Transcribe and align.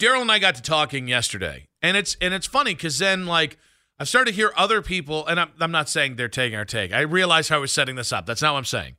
Daryl 0.00 0.22
and 0.22 0.32
I 0.32 0.38
got 0.38 0.54
to 0.54 0.62
talking 0.62 1.08
yesterday, 1.08 1.68
and 1.82 1.94
it's 1.94 2.16
and 2.22 2.32
it's 2.32 2.46
funny 2.46 2.74
because 2.74 2.98
then 2.98 3.26
like 3.26 3.58
I 3.98 4.04
started 4.04 4.30
to 4.30 4.36
hear 4.36 4.50
other 4.56 4.80
people, 4.80 5.26
and 5.26 5.38
I'm 5.38 5.50
I'm 5.60 5.70
not 5.70 5.90
saying 5.90 6.16
they're 6.16 6.26
taking 6.26 6.56
our 6.56 6.64
take. 6.64 6.90
I 6.90 7.02
realize 7.02 7.50
how 7.50 7.56
I 7.56 7.60
was 7.60 7.70
setting 7.70 7.96
this 7.96 8.10
up. 8.10 8.24
That's 8.24 8.40
not 8.40 8.54
what 8.54 8.58
I'm 8.58 8.64
saying. 8.64 8.96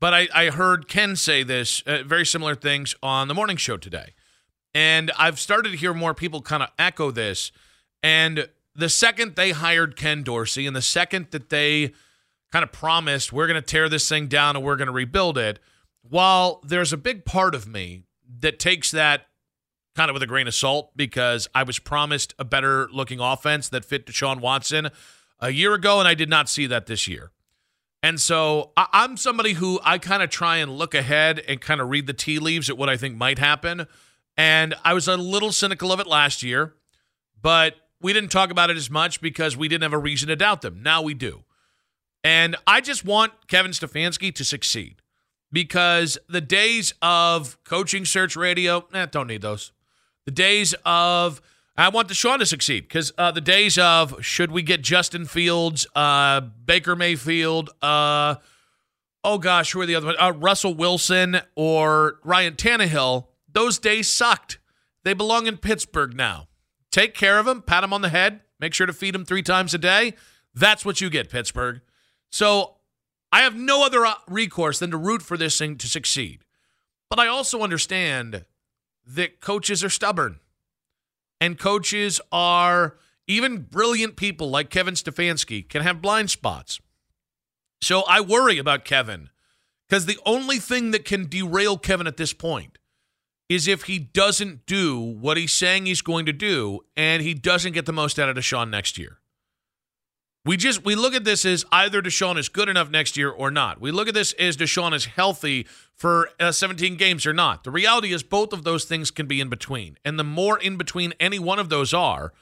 But 0.00 0.14
I, 0.14 0.28
I 0.32 0.50
heard 0.50 0.88
Ken 0.88 1.16
say 1.16 1.42
this 1.42 1.82
uh, 1.82 2.02
very 2.02 2.24
similar 2.24 2.54
things 2.54 2.94
on 3.02 3.28
the 3.28 3.34
morning 3.34 3.58
show 3.58 3.76
today, 3.76 4.14
and 4.72 5.12
I've 5.18 5.38
started 5.38 5.72
to 5.72 5.76
hear 5.76 5.92
more 5.92 6.14
people 6.14 6.40
kind 6.40 6.62
of 6.62 6.70
echo 6.78 7.10
this. 7.10 7.52
And 8.02 8.48
the 8.74 8.88
second 8.88 9.36
they 9.36 9.50
hired 9.50 9.96
Ken 9.96 10.22
Dorsey, 10.22 10.66
and 10.66 10.74
the 10.74 10.80
second 10.80 11.26
that 11.32 11.50
they 11.50 11.92
kind 12.50 12.62
of 12.62 12.72
promised 12.72 13.34
we're 13.34 13.46
going 13.46 13.60
to 13.60 13.66
tear 13.66 13.90
this 13.90 14.08
thing 14.08 14.28
down 14.28 14.56
and 14.56 14.64
we're 14.64 14.76
going 14.76 14.86
to 14.86 14.92
rebuild 14.92 15.36
it, 15.36 15.58
while 16.00 16.62
there's 16.64 16.94
a 16.94 16.96
big 16.96 17.26
part 17.26 17.54
of 17.54 17.68
me 17.68 18.04
that 18.40 18.58
takes 18.58 18.90
that 18.90 19.27
kind 19.98 20.10
of 20.10 20.14
with 20.14 20.22
a 20.22 20.28
grain 20.28 20.46
of 20.46 20.54
salt 20.54 20.96
because 20.96 21.48
I 21.56 21.64
was 21.64 21.80
promised 21.80 22.32
a 22.38 22.44
better 22.44 22.88
looking 22.92 23.18
offense 23.18 23.68
that 23.70 23.84
fit 23.84 24.06
Deshaun 24.06 24.38
Watson 24.40 24.90
a 25.40 25.50
year 25.50 25.74
ago, 25.74 25.98
and 25.98 26.06
I 26.06 26.14
did 26.14 26.28
not 26.28 26.48
see 26.48 26.68
that 26.68 26.86
this 26.86 27.08
year. 27.08 27.32
And 28.00 28.20
so 28.20 28.70
I- 28.76 28.86
I'm 28.92 29.16
somebody 29.16 29.54
who 29.54 29.80
I 29.82 29.98
kind 29.98 30.22
of 30.22 30.30
try 30.30 30.58
and 30.58 30.78
look 30.78 30.94
ahead 30.94 31.40
and 31.48 31.60
kind 31.60 31.80
of 31.80 31.88
read 31.88 32.06
the 32.06 32.12
tea 32.12 32.38
leaves 32.38 32.70
at 32.70 32.78
what 32.78 32.88
I 32.88 32.96
think 32.96 33.16
might 33.16 33.40
happen. 33.40 33.88
And 34.36 34.76
I 34.84 34.94
was 34.94 35.08
a 35.08 35.16
little 35.16 35.50
cynical 35.50 35.90
of 35.90 35.98
it 35.98 36.06
last 36.06 36.44
year, 36.44 36.74
but 37.42 37.74
we 38.00 38.12
didn't 38.12 38.30
talk 38.30 38.52
about 38.52 38.70
it 38.70 38.76
as 38.76 38.88
much 38.88 39.20
because 39.20 39.56
we 39.56 39.66
didn't 39.66 39.82
have 39.82 39.92
a 39.92 39.98
reason 39.98 40.28
to 40.28 40.36
doubt 40.36 40.62
them. 40.62 40.80
Now 40.80 41.02
we 41.02 41.12
do. 41.12 41.42
And 42.22 42.54
I 42.68 42.80
just 42.80 43.04
want 43.04 43.32
Kevin 43.48 43.72
Stefanski 43.72 44.32
to 44.36 44.44
succeed 44.44 45.02
because 45.50 46.18
the 46.28 46.40
days 46.40 46.94
of 47.02 47.58
coaching 47.64 48.04
search 48.04 48.36
radio, 48.36 48.86
eh, 48.94 49.06
don't 49.06 49.26
need 49.26 49.42
those. 49.42 49.72
The 50.28 50.32
days 50.32 50.74
of 50.84 51.40
I 51.74 51.88
want 51.88 52.08
Deshaun 52.08 52.38
to 52.40 52.44
succeed 52.44 52.82
because 52.82 53.14
uh, 53.16 53.30
the 53.30 53.40
days 53.40 53.78
of 53.78 54.22
should 54.22 54.50
we 54.52 54.60
get 54.60 54.82
Justin 54.82 55.24
Fields, 55.24 55.86
uh, 55.96 56.42
Baker 56.42 56.94
Mayfield, 56.94 57.70
uh, 57.80 58.34
oh 59.24 59.38
gosh, 59.38 59.72
who 59.72 59.80
are 59.80 59.86
the 59.86 59.94
other 59.94 60.08
ones? 60.08 60.18
Uh, 60.20 60.34
Russell 60.36 60.74
Wilson 60.74 61.40
or 61.56 62.20
Ryan 62.24 62.56
Tannehill. 62.56 63.28
Those 63.50 63.78
days 63.78 64.10
sucked. 64.10 64.58
They 65.02 65.14
belong 65.14 65.46
in 65.46 65.56
Pittsburgh 65.56 66.14
now. 66.14 66.48
Take 66.90 67.14
care 67.14 67.38
of 67.38 67.46
them, 67.46 67.62
pat 67.62 67.80
them 67.80 67.94
on 67.94 68.02
the 68.02 68.10
head, 68.10 68.42
make 68.60 68.74
sure 68.74 68.86
to 68.86 68.92
feed 68.92 69.14
them 69.14 69.24
three 69.24 69.42
times 69.42 69.72
a 69.72 69.78
day. 69.78 70.12
That's 70.54 70.84
what 70.84 71.00
you 71.00 71.08
get, 71.08 71.30
Pittsburgh. 71.30 71.80
So 72.30 72.74
I 73.32 73.40
have 73.40 73.56
no 73.56 73.82
other 73.82 74.04
uh, 74.04 74.12
recourse 74.28 74.78
than 74.78 74.90
to 74.90 74.98
root 74.98 75.22
for 75.22 75.38
this 75.38 75.56
thing 75.56 75.78
to 75.78 75.86
succeed. 75.86 76.44
But 77.08 77.18
I 77.18 77.28
also 77.28 77.62
understand 77.62 78.44
that 79.08 79.40
coaches 79.40 79.82
are 79.82 79.90
stubborn 79.90 80.38
and 81.40 81.58
coaches 81.58 82.20
are 82.30 82.96
even 83.26 83.62
brilliant 83.62 84.16
people 84.16 84.50
like 84.50 84.70
Kevin 84.70 84.94
Stefanski 84.94 85.68
can 85.68 85.82
have 85.82 86.02
blind 86.02 86.30
spots. 86.30 86.80
So 87.80 88.02
I 88.08 88.20
worry 88.20 88.58
about 88.58 88.84
Kevin 88.84 89.30
because 89.88 90.06
the 90.06 90.18
only 90.26 90.58
thing 90.58 90.90
that 90.90 91.04
can 91.04 91.28
derail 91.28 91.78
Kevin 91.78 92.06
at 92.06 92.16
this 92.16 92.32
point 92.32 92.78
is 93.48 93.66
if 93.66 93.84
he 93.84 93.98
doesn't 93.98 94.66
do 94.66 94.98
what 94.98 95.36
he's 95.36 95.52
saying 95.52 95.86
he's 95.86 96.02
going 96.02 96.26
to 96.26 96.32
do 96.32 96.80
and 96.96 97.22
he 97.22 97.32
doesn't 97.32 97.72
get 97.72 97.86
the 97.86 97.92
most 97.92 98.18
out 98.18 98.28
of 98.28 98.36
Deshaun 98.36 98.68
next 98.68 98.98
year. 98.98 99.18
We 100.48 100.56
just 100.56 100.82
we 100.82 100.94
look 100.94 101.12
at 101.12 101.24
this 101.24 101.44
as 101.44 101.66
either 101.70 102.00
Deshaun 102.00 102.38
is 102.38 102.48
good 102.48 102.70
enough 102.70 102.88
next 102.88 103.18
year 103.18 103.28
or 103.28 103.50
not. 103.50 103.82
We 103.82 103.90
look 103.90 104.08
at 104.08 104.14
this 104.14 104.32
as 104.38 104.56
Deshaun 104.56 104.94
is 104.94 105.04
healthy 105.04 105.66
for 105.92 106.30
uh, 106.40 106.52
17 106.52 106.96
games 106.96 107.26
or 107.26 107.34
not. 107.34 107.64
The 107.64 107.70
reality 107.70 108.14
is 108.14 108.22
both 108.22 108.54
of 108.54 108.64
those 108.64 108.86
things 108.86 109.10
can 109.10 109.26
be 109.26 109.42
in 109.42 109.50
between, 109.50 109.98
and 110.06 110.18
the 110.18 110.24
more 110.24 110.58
in 110.58 110.78
between 110.78 111.12
any 111.20 111.38
one 111.38 111.58
of 111.58 111.68
those 111.68 111.92
are, 111.92 112.32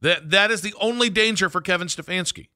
that 0.00 0.30
that 0.30 0.50
is 0.50 0.62
the 0.62 0.72
only 0.80 1.10
danger 1.10 1.50
for 1.50 1.60
Kevin 1.60 1.88
Stefanski. 1.88 2.48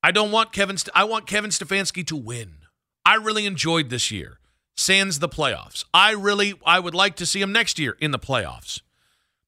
I 0.00 0.12
don't 0.12 0.30
want 0.30 0.52
Kevin. 0.52 0.76
St- 0.76 0.94
I 0.94 1.02
want 1.02 1.26
Kevin 1.26 1.50
Stefanski 1.50 2.06
to 2.06 2.14
win. 2.14 2.58
I 3.04 3.16
really 3.16 3.46
enjoyed 3.46 3.90
this 3.90 4.12
year. 4.12 4.38
Sans 4.76 5.18
the 5.18 5.28
playoffs. 5.28 5.84
I 5.92 6.12
really 6.12 6.54
I 6.64 6.78
would 6.78 6.94
like 6.94 7.16
to 7.16 7.26
see 7.26 7.40
him 7.40 7.50
next 7.50 7.80
year 7.80 7.96
in 7.98 8.12
the 8.12 8.18
playoffs. 8.20 8.80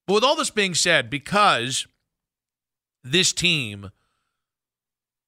But 0.09 0.15
with 0.15 0.25
all 0.25 0.35
this 0.35 0.51
being 0.51 0.75
said, 0.75 1.09
because 1.09 1.87
this 3.05 3.33
team 3.33 3.91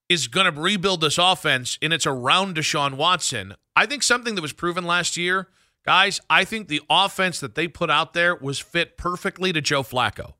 is 0.08 0.28
going 0.28 0.52
to 0.52 0.60
rebuild 0.60 1.00
this 1.00 1.18
offense 1.18 1.78
and 1.80 1.92
it's 1.92 2.06
around 2.06 2.56
Deshaun 2.56 2.94
Watson, 2.94 3.54
I 3.74 3.86
think 3.86 4.02
something 4.02 4.34
that 4.34 4.42
was 4.42 4.52
proven 4.52 4.84
last 4.84 5.16
year, 5.16 5.48
guys, 5.84 6.20
I 6.28 6.44
think 6.44 6.68
the 6.68 6.82
offense 6.88 7.40
that 7.40 7.54
they 7.54 7.68
put 7.68 7.90
out 7.90 8.12
there 8.14 8.36
was 8.36 8.58
fit 8.58 8.96
perfectly 8.96 9.52
to 9.52 9.60
Joe 9.60 9.82
Flacco. 9.82 10.34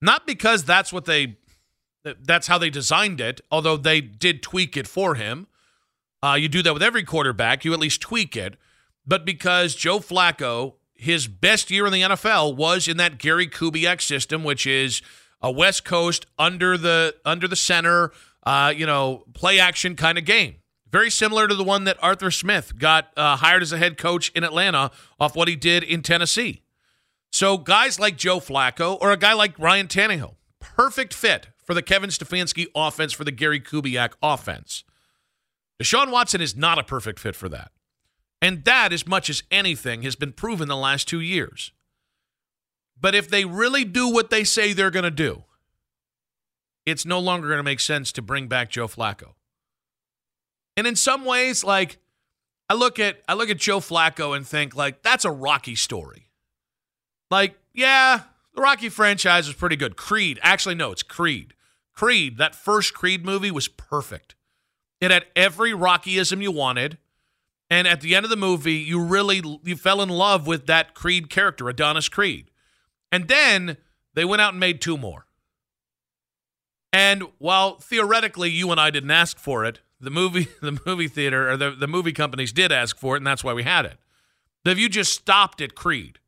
Not 0.00 0.26
because 0.26 0.64
that's 0.64 0.92
what 0.92 1.04
they 1.04 1.36
that's 2.22 2.46
how 2.46 2.56
they 2.56 2.70
designed 2.70 3.20
it, 3.20 3.40
although 3.50 3.76
they 3.76 4.00
did 4.00 4.40
tweak 4.40 4.76
it 4.76 4.86
for 4.86 5.16
him. 5.16 5.48
Uh, 6.22 6.34
you 6.34 6.48
do 6.48 6.62
that 6.62 6.72
with 6.72 6.82
every 6.82 7.02
quarterback, 7.02 7.64
you 7.64 7.72
at 7.72 7.80
least 7.80 8.00
tweak 8.00 8.36
it. 8.36 8.56
But 9.04 9.24
because 9.24 9.74
Joe 9.74 9.98
Flacco, 9.98 10.74
his 10.94 11.26
best 11.26 11.70
year 11.70 11.84
in 11.86 11.92
the 11.92 12.02
NFL 12.02 12.56
was 12.56 12.86
in 12.86 12.96
that 12.98 13.18
Gary 13.18 13.48
Kubiak 13.48 14.00
system, 14.00 14.44
which 14.44 14.66
is 14.66 15.02
a 15.46 15.50
West 15.50 15.84
Coast 15.84 16.26
under 16.38 16.76
the 16.76 17.14
under 17.24 17.46
the 17.46 17.56
center, 17.56 18.10
uh, 18.42 18.74
you 18.76 18.84
know, 18.84 19.24
play 19.32 19.60
action 19.60 19.94
kind 19.94 20.18
of 20.18 20.24
game. 20.24 20.56
Very 20.90 21.08
similar 21.08 21.46
to 21.46 21.54
the 21.54 21.62
one 21.62 21.84
that 21.84 21.96
Arthur 22.02 22.32
Smith 22.32 22.78
got 22.78 23.10
uh, 23.16 23.36
hired 23.36 23.62
as 23.62 23.72
a 23.72 23.78
head 23.78 23.96
coach 23.96 24.30
in 24.30 24.42
Atlanta 24.42 24.90
off 25.20 25.36
what 25.36 25.46
he 25.46 25.54
did 25.54 25.84
in 25.84 26.02
Tennessee. 26.02 26.62
So 27.32 27.58
guys 27.58 28.00
like 28.00 28.16
Joe 28.16 28.40
Flacco 28.40 28.98
or 29.00 29.12
a 29.12 29.16
guy 29.16 29.34
like 29.34 29.56
Ryan 29.56 29.86
Tannehill, 29.86 30.34
perfect 30.58 31.14
fit 31.14 31.48
for 31.64 31.74
the 31.74 31.82
Kevin 31.82 32.10
Stefanski 32.10 32.66
offense 32.74 33.12
for 33.12 33.22
the 33.22 33.30
Gary 33.30 33.60
Kubiak 33.60 34.14
offense. 34.20 34.82
Deshaun 35.80 36.10
Watson 36.10 36.40
is 36.40 36.56
not 36.56 36.78
a 36.78 36.82
perfect 36.82 37.20
fit 37.20 37.36
for 37.36 37.48
that. 37.50 37.70
And 38.42 38.64
that, 38.64 38.92
as 38.92 39.06
much 39.06 39.30
as 39.30 39.44
anything, 39.50 40.02
has 40.02 40.16
been 40.16 40.32
proven 40.32 40.68
the 40.68 40.76
last 40.76 41.06
two 41.06 41.20
years. 41.20 41.72
But 42.98 43.14
if 43.14 43.28
they 43.28 43.44
really 43.44 43.84
do 43.84 44.08
what 44.08 44.30
they 44.30 44.44
say 44.44 44.72
they're 44.72 44.90
going 44.90 45.04
to 45.04 45.10
do, 45.10 45.44
it's 46.86 47.04
no 47.04 47.18
longer 47.18 47.48
going 47.48 47.58
to 47.58 47.64
make 47.64 47.80
sense 47.80 48.12
to 48.12 48.22
bring 48.22 48.46
back 48.46 48.70
Joe 48.70 48.88
Flacco. 48.88 49.34
And 50.76 50.86
in 50.86 50.96
some 50.96 51.24
ways, 51.24 51.64
like 51.64 51.98
I 52.68 52.74
look 52.74 52.98
at 52.98 53.22
I 53.28 53.34
look 53.34 53.50
at 53.50 53.58
Joe 53.58 53.80
Flacco 53.80 54.36
and 54.36 54.46
think 54.46 54.74
like 54.74 55.02
that's 55.02 55.24
a 55.24 55.30
Rocky 55.30 55.74
story. 55.74 56.28
Like, 57.30 57.58
yeah, 57.74 58.22
the 58.54 58.62
Rocky 58.62 58.88
franchise 58.88 59.46
was 59.46 59.56
pretty 59.56 59.76
good. 59.76 59.96
Creed, 59.96 60.38
actually 60.42 60.74
no, 60.74 60.92
it's 60.92 61.02
Creed. 61.02 61.54
Creed, 61.92 62.38
that 62.38 62.54
first 62.54 62.94
Creed 62.94 63.24
movie 63.24 63.50
was 63.50 63.68
perfect. 63.68 64.34
It 65.00 65.10
had 65.10 65.26
every 65.34 65.72
Rockyism 65.72 66.42
you 66.42 66.52
wanted. 66.52 66.98
And 67.68 67.88
at 67.88 68.00
the 68.00 68.14
end 68.14 68.24
of 68.24 68.30
the 68.30 68.36
movie, 68.36 68.74
you 68.74 69.02
really 69.02 69.42
you 69.64 69.76
fell 69.76 70.00
in 70.00 70.08
love 70.08 70.46
with 70.46 70.66
that 70.66 70.94
Creed 70.94 71.28
character, 71.30 71.68
Adonis 71.68 72.08
Creed. 72.08 72.50
And 73.16 73.28
then 73.28 73.78
they 74.12 74.26
went 74.26 74.42
out 74.42 74.52
and 74.52 74.60
made 74.60 74.82
two 74.82 74.98
more. 74.98 75.26
And 76.92 77.22
while 77.38 77.76
theoretically 77.76 78.50
you 78.50 78.70
and 78.70 78.78
I 78.78 78.90
didn't 78.90 79.10
ask 79.10 79.38
for 79.38 79.64
it, 79.64 79.80
the 79.98 80.10
movie 80.10 80.48
the 80.60 80.78
movie 80.84 81.08
theater 81.08 81.50
or 81.50 81.56
the, 81.56 81.70
the 81.70 81.86
movie 81.86 82.12
companies 82.12 82.52
did 82.52 82.70
ask 82.70 82.98
for 82.98 83.16
it, 83.16 83.20
and 83.20 83.26
that's 83.26 83.42
why 83.42 83.54
we 83.54 83.62
had 83.62 83.86
it. 83.86 83.96
If 84.66 84.78
you 84.78 84.90
just 84.90 85.14
stopped 85.14 85.62
at 85.62 85.74
Creed, 85.74 86.18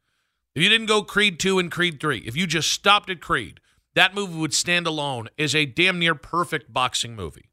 if 0.54 0.62
you 0.62 0.70
didn't 0.70 0.86
go 0.86 1.02
Creed 1.02 1.38
2 1.38 1.58
and 1.58 1.70
Creed 1.70 2.00
3, 2.00 2.20
if 2.20 2.34
you 2.34 2.46
just 2.46 2.72
stopped 2.72 3.10
at 3.10 3.20
Creed, 3.20 3.60
that 3.94 4.14
movie 4.14 4.38
would 4.38 4.54
stand 4.54 4.86
alone 4.86 5.28
as 5.38 5.54
a 5.54 5.66
damn 5.66 5.98
near 5.98 6.14
perfect 6.14 6.72
boxing 6.72 7.14
movie. 7.14 7.50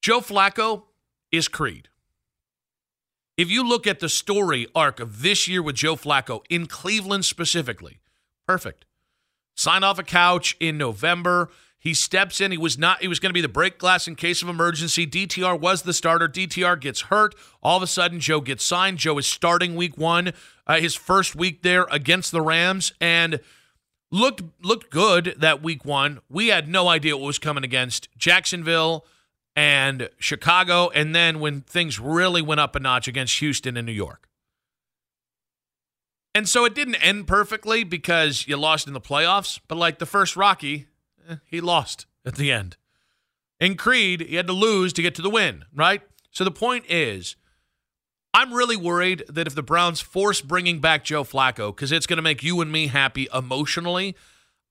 Joe 0.00 0.20
Flacco 0.20 0.84
is 1.30 1.46
Creed. 1.46 1.88
If 3.36 3.50
you 3.50 3.68
look 3.68 3.86
at 3.86 4.00
the 4.00 4.08
story 4.08 4.66
arc 4.74 4.98
of 4.98 5.20
this 5.20 5.46
year 5.46 5.62
with 5.62 5.76
Joe 5.76 5.96
Flacco 5.96 6.40
in 6.48 6.64
Cleveland 6.64 7.26
specifically, 7.26 8.00
perfect. 8.46 8.84
Signed 9.54 9.84
off 9.84 9.98
a 9.98 10.02
couch 10.02 10.56
in 10.60 10.76
November. 10.78 11.50
He 11.78 11.94
steps 11.94 12.40
in. 12.40 12.50
He 12.50 12.58
was 12.58 12.76
not. 12.76 13.00
He 13.00 13.08
was 13.08 13.20
going 13.20 13.30
to 13.30 13.34
be 13.34 13.40
the 13.40 13.48
break 13.48 13.78
glass 13.78 14.08
in 14.08 14.16
case 14.16 14.42
of 14.42 14.48
emergency. 14.48 15.06
DTR 15.06 15.58
was 15.58 15.82
the 15.82 15.92
starter. 15.92 16.28
DTR 16.28 16.80
gets 16.80 17.02
hurt. 17.02 17.34
All 17.62 17.76
of 17.76 17.82
a 17.82 17.86
sudden, 17.86 18.18
Joe 18.18 18.40
gets 18.40 18.64
signed. 18.64 18.98
Joe 18.98 19.16
is 19.18 19.26
starting 19.26 19.76
week 19.76 19.96
one, 19.96 20.32
uh, 20.66 20.80
his 20.80 20.94
first 20.94 21.36
week 21.36 21.62
there 21.62 21.86
against 21.90 22.32
the 22.32 22.40
Rams, 22.40 22.92
and 23.00 23.40
looked 24.10 24.42
looked 24.62 24.90
good 24.90 25.36
that 25.38 25.62
week 25.62 25.84
one. 25.84 26.18
We 26.28 26.48
had 26.48 26.68
no 26.68 26.88
idea 26.88 27.16
what 27.16 27.26
was 27.26 27.38
coming 27.38 27.64
against 27.64 28.08
Jacksonville 28.16 29.06
and 29.54 30.10
Chicago, 30.18 30.90
and 30.90 31.14
then 31.14 31.40
when 31.40 31.60
things 31.62 31.98
really 31.98 32.42
went 32.42 32.60
up 32.60 32.76
a 32.76 32.80
notch 32.80 33.08
against 33.08 33.38
Houston 33.38 33.76
and 33.76 33.86
New 33.86 33.92
York. 33.92 34.28
And 36.36 36.46
so 36.46 36.66
it 36.66 36.74
didn't 36.74 36.96
end 36.96 37.26
perfectly 37.26 37.82
because 37.82 38.46
you 38.46 38.58
lost 38.58 38.86
in 38.86 38.92
the 38.92 39.00
playoffs, 39.00 39.58
but 39.68 39.76
like 39.76 39.98
the 39.98 40.04
first 40.04 40.36
Rocky, 40.36 40.86
eh, 41.26 41.36
he 41.46 41.62
lost 41.62 42.04
at 42.26 42.34
the 42.34 42.52
end. 42.52 42.76
In 43.58 43.74
Creed, 43.74 44.20
he 44.20 44.36
had 44.36 44.46
to 44.48 44.52
lose 44.52 44.92
to 44.92 45.02
get 45.02 45.14
to 45.14 45.22
the 45.22 45.30
win, 45.30 45.64
right? 45.74 46.02
So 46.30 46.44
the 46.44 46.50
point 46.50 46.84
is, 46.90 47.36
I'm 48.34 48.52
really 48.52 48.76
worried 48.76 49.24
that 49.30 49.46
if 49.46 49.54
the 49.54 49.62
Browns 49.62 50.02
force 50.02 50.42
bringing 50.42 50.78
back 50.78 51.04
Joe 51.04 51.24
Flacco, 51.24 51.74
because 51.74 51.90
it's 51.90 52.06
going 52.06 52.18
to 52.18 52.22
make 52.22 52.42
you 52.42 52.60
and 52.60 52.70
me 52.70 52.88
happy 52.88 53.28
emotionally, 53.32 54.14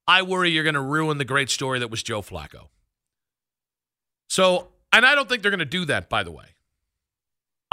I 0.08 0.22
worry 0.22 0.52
you're 0.52 0.64
going 0.64 0.76
to 0.76 0.82
ruin 0.82 1.18
the 1.18 1.26
great 1.26 1.50
story 1.50 1.80
that 1.80 1.90
was 1.90 2.04
Joe 2.04 2.22
Flacco. 2.22 2.68
So, 4.30 4.68
and 4.94 5.04
I 5.04 5.16
don't 5.16 5.28
think 5.28 5.42
they're 5.42 5.50
going 5.50 5.58
to 5.58 5.66
do 5.66 5.86
that, 5.86 6.10
by 6.10 6.22
the 6.22 6.32
way. 6.32 6.46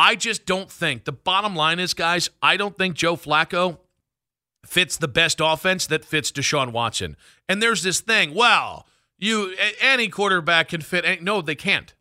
I 0.03 0.17
just 0.17 0.47
don't 0.47 0.69
think. 0.69 1.05
The 1.05 1.13
bottom 1.13 1.55
line 1.55 1.79
is, 1.79 1.95
guys, 1.95 2.29
I 2.43 2.57
don't 2.57 2.77
think 2.77 2.97
Joe 2.97 3.15
Flacco 3.15 3.79
fits 4.67 4.97
the 4.97 5.07
best 5.07 5.39
offense 5.41 5.87
that 5.87 6.05
fits 6.05 6.33
Deshaun 6.33 6.73
Watson. 6.73 7.17
And 7.49 7.63
there's 7.63 7.85
this 7.85 8.01
thing, 8.01 8.35
well, 8.35 8.89
you 9.17 9.55
any 9.81 10.09
quarterback 10.09 10.71
can 10.71 10.81
fit. 10.81 11.05
Any, 11.05 11.21
no, 11.21 11.41
they 11.41 11.55
can't. 11.55 11.95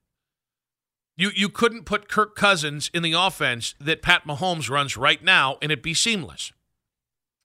You 1.15 1.29
you 1.35 1.47
couldn't 1.47 1.83
put 1.83 2.09
Kirk 2.09 2.35
Cousins 2.35 2.89
in 2.91 3.03
the 3.03 3.13
offense 3.13 3.75
that 3.79 4.01
Pat 4.01 4.25
Mahomes 4.25 4.67
runs 4.67 4.97
right 4.97 5.23
now 5.23 5.59
and 5.61 5.71
it 5.71 5.83
be 5.83 5.93
seamless. 5.93 6.51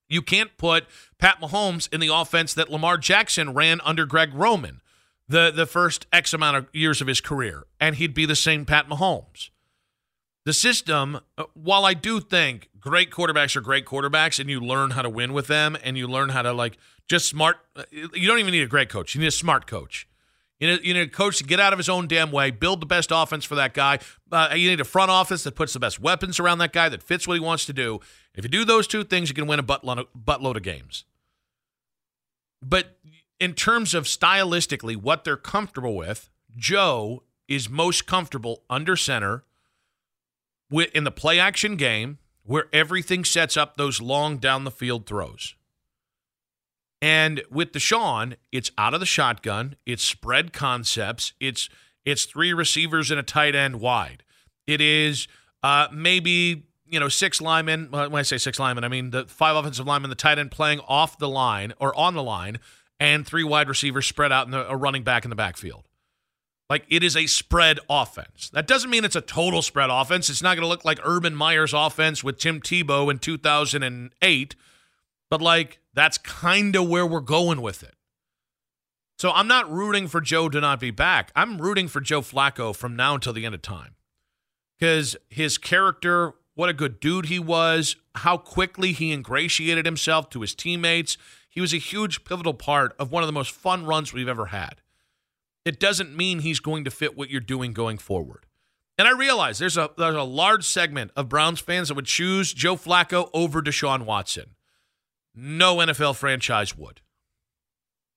You 0.08 0.22
can't 0.22 0.56
put 0.56 0.86
Pat 1.18 1.38
Mahomes 1.38 1.92
in 1.92 2.00
the 2.00 2.08
offense 2.08 2.54
that 2.54 2.70
Lamar 2.70 2.96
Jackson 2.96 3.52
ran 3.52 3.82
under 3.84 4.06
Greg 4.06 4.32
Roman 4.32 4.80
the 5.28 5.50
the 5.54 5.66
first 5.66 6.06
X 6.14 6.32
amount 6.32 6.56
of 6.56 6.68
years 6.72 7.02
of 7.02 7.08
his 7.08 7.20
career, 7.20 7.66
and 7.78 7.96
he'd 7.96 8.14
be 8.14 8.24
the 8.24 8.34
same 8.34 8.64
Pat 8.64 8.88
Mahomes. 8.88 9.50
The 10.46 10.52
system, 10.52 11.18
uh, 11.36 11.44
while 11.54 11.84
I 11.84 11.92
do 11.92 12.20
think 12.20 12.70
great 12.78 13.10
quarterbacks 13.10 13.56
are 13.56 13.60
great 13.60 13.84
quarterbacks 13.84 14.38
and 14.38 14.48
you 14.48 14.60
learn 14.60 14.92
how 14.92 15.02
to 15.02 15.10
win 15.10 15.32
with 15.32 15.48
them 15.48 15.76
and 15.82 15.98
you 15.98 16.06
learn 16.06 16.28
how 16.28 16.42
to 16.42 16.52
like 16.52 16.78
just 17.08 17.28
smart, 17.28 17.56
uh, 17.74 17.82
you 17.90 18.28
don't 18.28 18.38
even 18.38 18.52
need 18.52 18.62
a 18.62 18.68
great 18.68 18.88
coach. 18.88 19.16
You 19.16 19.20
need 19.20 19.26
a 19.26 19.32
smart 19.32 19.66
coach. 19.66 20.06
You 20.60 20.68
need, 20.68 20.84
you 20.84 20.94
need 20.94 21.00
a 21.00 21.08
coach 21.08 21.38
to 21.38 21.44
get 21.44 21.58
out 21.58 21.72
of 21.72 21.80
his 21.80 21.88
own 21.88 22.06
damn 22.06 22.30
way, 22.30 22.52
build 22.52 22.80
the 22.80 22.86
best 22.86 23.10
offense 23.12 23.44
for 23.44 23.56
that 23.56 23.74
guy. 23.74 23.98
Uh, 24.30 24.50
you 24.54 24.70
need 24.70 24.80
a 24.80 24.84
front 24.84 25.10
office 25.10 25.42
that 25.42 25.56
puts 25.56 25.72
the 25.72 25.80
best 25.80 25.98
weapons 25.98 26.38
around 26.38 26.58
that 26.58 26.72
guy 26.72 26.88
that 26.88 27.02
fits 27.02 27.26
what 27.26 27.34
he 27.34 27.40
wants 27.40 27.66
to 27.66 27.72
do. 27.72 27.98
If 28.36 28.44
you 28.44 28.48
do 28.48 28.64
those 28.64 28.86
two 28.86 29.02
things, 29.02 29.28
you 29.28 29.34
can 29.34 29.48
win 29.48 29.58
a 29.58 29.64
buttload 29.64 29.98
of, 29.98 30.06
buttload 30.16 30.54
of 30.54 30.62
games. 30.62 31.06
But 32.62 32.98
in 33.40 33.54
terms 33.54 33.94
of 33.94 34.04
stylistically, 34.04 34.96
what 34.96 35.24
they're 35.24 35.36
comfortable 35.36 35.96
with, 35.96 36.30
Joe 36.56 37.24
is 37.48 37.68
most 37.68 38.06
comfortable 38.06 38.62
under 38.70 38.94
center 38.94 39.42
in 40.70 41.04
the 41.04 41.10
play 41.10 41.38
action 41.38 41.76
game 41.76 42.18
where 42.42 42.66
everything 42.72 43.24
sets 43.24 43.56
up 43.56 43.76
those 43.76 44.00
long 44.00 44.38
down 44.38 44.64
the 44.64 44.70
field 44.70 45.06
throws. 45.06 45.54
And 47.02 47.42
with 47.50 47.72
Deshaun, 47.72 48.36
it's 48.52 48.70
out 48.78 48.94
of 48.94 49.00
the 49.00 49.06
shotgun, 49.06 49.76
it's 49.84 50.02
spread 50.02 50.52
concepts, 50.52 51.34
it's 51.40 51.68
it's 52.04 52.24
three 52.24 52.52
receivers 52.52 53.10
and 53.10 53.20
a 53.20 53.22
tight 53.22 53.54
end 53.54 53.80
wide. 53.80 54.22
It 54.66 54.80
is 54.80 55.28
uh, 55.62 55.88
maybe 55.92 56.68
you 56.86 56.98
know 56.98 57.08
six 57.08 57.40
linemen. 57.40 57.88
When 57.90 58.14
I 58.14 58.22
say 58.22 58.38
six 58.38 58.58
linemen, 58.58 58.84
I 58.84 58.88
mean 58.88 59.10
the 59.10 59.24
five 59.24 59.56
offensive 59.56 59.86
linemen, 59.86 60.08
the 60.08 60.16
tight 60.16 60.38
end 60.38 60.50
playing 60.50 60.80
off 60.88 61.18
the 61.18 61.28
line 61.28 61.74
or 61.78 61.94
on 61.96 62.14
the 62.14 62.22
line, 62.22 62.58
and 62.98 63.26
three 63.26 63.44
wide 63.44 63.68
receivers 63.68 64.06
spread 64.06 64.32
out 64.32 64.46
and 64.46 64.54
a 64.54 64.76
running 64.76 65.02
back 65.02 65.24
in 65.24 65.30
the 65.30 65.36
backfield. 65.36 65.84
Like 66.68 66.84
it 66.88 67.04
is 67.04 67.16
a 67.16 67.26
spread 67.26 67.78
offense. 67.88 68.50
That 68.52 68.66
doesn't 68.66 68.90
mean 68.90 69.04
it's 69.04 69.16
a 69.16 69.20
total 69.20 69.62
spread 69.62 69.90
offense. 69.90 70.28
It's 70.28 70.42
not 70.42 70.56
going 70.56 70.62
to 70.62 70.68
look 70.68 70.84
like 70.84 70.98
Urban 71.04 71.34
Meyer's 71.34 71.72
offense 71.72 72.24
with 72.24 72.38
Tim 72.38 72.60
Tebow 72.60 73.10
in 73.10 73.18
2008, 73.18 74.56
but 75.30 75.40
like 75.40 75.78
that's 75.94 76.18
kind 76.18 76.74
of 76.74 76.88
where 76.88 77.06
we're 77.06 77.20
going 77.20 77.62
with 77.62 77.82
it. 77.82 77.94
So 79.18 79.30
I'm 79.30 79.48
not 79.48 79.70
rooting 79.70 80.08
for 80.08 80.20
Joe 80.20 80.48
to 80.48 80.60
not 80.60 80.80
be 80.80 80.90
back. 80.90 81.30
I'm 81.34 81.58
rooting 81.58 81.88
for 81.88 82.00
Joe 82.00 82.20
Flacco 82.20 82.74
from 82.74 82.96
now 82.96 83.14
until 83.14 83.32
the 83.32 83.46
end 83.46 83.54
of 83.54 83.62
time. 83.62 83.94
Because 84.78 85.16
his 85.30 85.56
character, 85.56 86.34
what 86.54 86.68
a 86.68 86.74
good 86.74 87.00
dude 87.00 87.26
he 87.26 87.38
was, 87.38 87.96
how 88.16 88.36
quickly 88.36 88.92
he 88.92 89.12
ingratiated 89.12 89.86
himself 89.86 90.28
to 90.30 90.42
his 90.42 90.54
teammates. 90.54 91.16
He 91.48 91.62
was 91.62 91.72
a 91.72 91.78
huge 91.78 92.24
pivotal 92.24 92.52
part 92.52 92.94
of 92.98 93.10
one 93.10 93.22
of 93.22 93.26
the 93.26 93.32
most 93.32 93.52
fun 93.52 93.86
runs 93.86 94.12
we've 94.12 94.28
ever 94.28 94.46
had 94.46 94.82
it 95.66 95.80
doesn't 95.80 96.16
mean 96.16 96.38
he's 96.38 96.60
going 96.60 96.84
to 96.84 96.90
fit 96.92 97.16
what 97.16 97.28
you're 97.28 97.40
doing 97.40 97.72
going 97.72 97.98
forward. 97.98 98.46
And 98.96 99.08
I 99.08 99.10
realize 99.10 99.58
there's 99.58 99.76
a 99.76 99.90
there's 99.98 100.14
a 100.14 100.22
large 100.22 100.64
segment 100.64 101.10
of 101.16 101.28
Browns 101.28 101.60
fans 101.60 101.88
that 101.88 101.94
would 101.94 102.06
choose 102.06 102.54
Joe 102.54 102.76
Flacco 102.76 103.28
over 103.34 103.60
Deshaun 103.60 104.06
Watson. 104.06 104.54
No 105.34 105.76
NFL 105.78 106.16
franchise 106.16 106.78
would. 106.78 107.02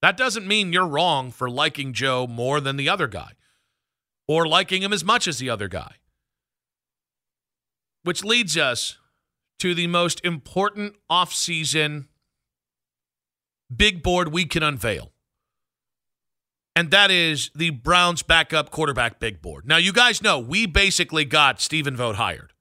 That 0.01 0.15
doesn't 0.15 0.47
mean 0.47 0.71
you're 0.71 0.87
wrong 0.87 1.31
for 1.31 1.49
liking 1.49 1.91
Joe 1.91 2.27
more 2.27 2.61
than 2.61 2.77
the 2.77 2.87
other 2.87 3.07
guy 3.07 3.31
or 4.27 4.47
liking 4.47 4.83
him 4.83 4.93
as 4.93 5.03
much 5.03 5.27
as 5.27 5.39
the 5.39 5.49
other 5.49 5.67
guy. 5.67 5.95
Which 8.03 8.23
leads 8.23 8.55
us 8.57 8.97
to 9.57 9.73
the 9.73 9.87
most 9.87 10.21
important 10.23 10.95
offseason 11.11 12.05
big 13.75 14.01
board 14.03 14.31
we 14.31 14.45
can 14.45 14.63
unveil 14.63 15.11
and 16.79 16.91
that 16.91 17.11
is 17.11 17.51
the 17.53 17.71
Browns 17.71 18.23
backup 18.23 18.71
quarterback 18.71 19.19
big 19.19 19.41
board. 19.41 19.67
Now, 19.67 19.75
you 19.75 19.91
guys 19.91 20.23
know 20.23 20.39
we 20.39 20.65
basically 20.65 21.25
got 21.25 21.59
Stephen 21.59 21.93
Vogt 21.93 22.15
hired 22.15 22.53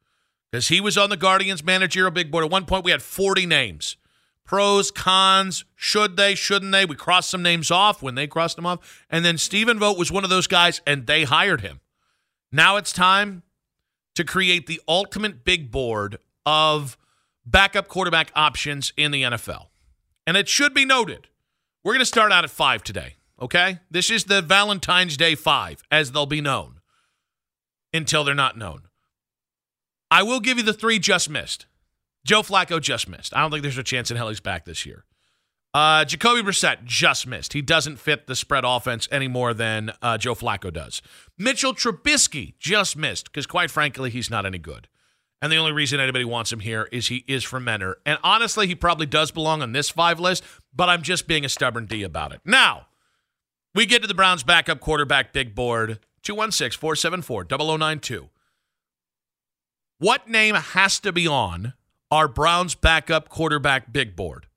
because 0.50 0.66
he 0.66 0.80
was 0.80 0.98
on 0.98 1.08
the 1.08 1.16
Guardians 1.16 1.62
managerial 1.62 2.10
big 2.10 2.28
board. 2.28 2.44
At 2.44 2.50
one 2.50 2.64
point, 2.64 2.84
we 2.84 2.90
had 2.90 3.00
40 3.00 3.46
names 3.46 3.96
pros, 4.44 4.90
cons, 4.90 5.64
should 5.76 6.16
they, 6.16 6.34
shouldn't 6.34 6.72
they? 6.72 6.84
We 6.84 6.96
crossed 6.96 7.30
some 7.30 7.44
names 7.44 7.70
off 7.70 8.02
when 8.02 8.16
they 8.16 8.26
crossed 8.26 8.56
them 8.56 8.66
off. 8.66 9.04
And 9.08 9.24
then 9.24 9.38
Stephen 9.38 9.78
Vogt 9.78 9.96
was 9.96 10.10
one 10.10 10.24
of 10.24 10.30
those 10.30 10.48
guys, 10.48 10.80
and 10.84 11.06
they 11.06 11.22
hired 11.22 11.60
him. 11.60 11.78
Now 12.50 12.74
it's 12.74 12.92
time 12.92 13.44
to 14.16 14.24
create 14.24 14.66
the 14.66 14.80
ultimate 14.88 15.44
big 15.44 15.70
board 15.70 16.18
of 16.44 16.98
backup 17.46 17.86
quarterback 17.86 18.32
options 18.34 18.92
in 18.96 19.12
the 19.12 19.22
NFL. 19.22 19.66
And 20.26 20.36
it 20.36 20.48
should 20.48 20.74
be 20.74 20.84
noted, 20.84 21.28
we're 21.84 21.92
going 21.92 22.00
to 22.00 22.04
start 22.04 22.32
out 22.32 22.42
at 22.42 22.50
five 22.50 22.82
today. 22.82 23.14
Okay? 23.40 23.78
This 23.90 24.10
is 24.10 24.24
the 24.24 24.42
Valentine's 24.42 25.16
Day 25.16 25.34
five, 25.34 25.82
as 25.90 26.12
they'll 26.12 26.26
be 26.26 26.40
known 26.40 26.80
until 27.92 28.24
they're 28.24 28.34
not 28.34 28.58
known. 28.58 28.82
I 30.10 30.22
will 30.22 30.40
give 30.40 30.56
you 30.58 30.64
the 30.64 30.72
three 30.72 30.98
just 30.98 31.28
missed. 31.28 31.66
Joe 32.24 32.42
Flacco 32.42 32.80
just 32.80 33.08
missed. 33.08 33.34
I 33.36 33.40
don't 33.40 33.50
think 33.50 33.62
there's 33.62 33.78
a 33.78 33.82
chance 33.82 34.10
in 34.10 34.16
hell 34.16 34.28
he's 34.28 34.40
back 34.40 34.64
this 34.64 34.84
year. 34.84 35.04
Uh, 35.74 36.04
Jacoby 36.04 36.42
Brissett 36.42 36.84
just 36.84 37.26
missed. 37.26 37.52
He 37.52 37.62
doesn't 37.62 37.98
fit 37.98 38.26
the 38.26 38.34
spread 38.34 38.64
offense 38.64 39.06
any 39.12 39.28
more 39.28 39.52
than 39.52 39.92
uh, 40.00 40.16
Joe 40.18 40.34
Flacco 40.34 40.72
does. 40.72 41.02
Mitchell 41.36 41.74
Trubisky 41.74 42.54
just 42.58 42.96
missed 42.96 43.26
because, 43.26 43.46
quite 43.46 43.70
frankly, 43.70 44.10
he's 44.10 44.30
not 44.30 44.46
any 44.46 44.58
good. 44.58 44.88
And 45.40 45.52
the 45.52 45.56
only 45.56 45.72
reason 45.72 46.00
anybody 46.00 46.24
wants 46.24 46.52
him 46.52 46.60
here 46.60 46.88
is 46.90 47.08
he 47.08 47.24
is 47.28 47.44
from 47.44 47.64
Mentor. 47.64 47.98
And 48.04 48.18
honestly, 48.24 48.66
he 48.66 48.74
probably 48.74 49.06
does 49.06 49.30
belong 49.30 49.62
on 49.62 49.72
this 49.72 49.88
five 49.88 50.18
list, 50.18 50.42
but 50.74 50.88
I'm 50.88 51.02
just 51.02 51.28
being 51.28 51.44
a 51.44 51.48
stubborn 51.48 51.86
D 51.86 52.02
about 52.02 52.32
it. 52.32 52.40
Now, 52.44 52.86
we 53.78 53.86
get 53.86 54.02
to 54.02 54.08
the 54.08 54.14
Browns 54.14 54.42
backup 54.42 54.80
quarterback 54.80 55.32
big 55.32 55.54
board 55.54 56.00
216 56.24 56.80
474 56.80 57.44
0092. 57.44 58.28
What 60.00 60.28
name 60.28 60.56
has 60.56 60.98
to 60.98 61.12
be 61.12 61.28
on 61.28 61.74
our 62.10 62.26
Browns 62.26 62.74
backup 62.74 63.28
quarterback 63.28 63.92
big 63.92 64.16
board? 64.16 64.48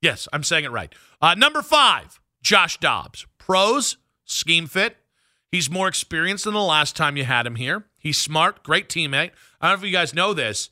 Yes, 0.00 0.26
I'm 0.32 0.42
saying 0.42 0.64
it 0.64 0.70
right. 0.70 0.94
Uh, 1.20 1.34
number 1.34 1.60
five, 1.60 2.18
Josh 2.42 2.78
Dobbs. 2.78 3.26
Pros, 3.36 3.98
scheme 4.24 4.68
fit. 4.68 4.96
He's 5.52 5.68
more 5.68 5.86
experienced 5.86 6.44
than 6.44 6.54
the 6.54 6.62
last 6.62 6.96
time 6.96 7.18
you 7.18 7.24
had 7.24 7.46
him 7.46 7.56
here. 7.56 7.84
He's 7.98 8.16
smart, 8.16 8.62
great 8.62 8.88
teammate. 8.88 9.32
I 9.60 9.68
don't 9.68 9.78
know 9.78 9.84
if 9.84 9.90
you 9.90 9.94
guys 9.94 10.14
know 10.14 10.32
this. 10.32 10.70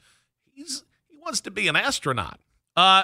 He's 0.54 0.84
he 1.06 1.18
wants 1.18 1.42
to 1.42 1.50
be 1.50 1.68
an 1.68 1.76
astronaut. 1.76 2.40
Uh, 2.74 3.02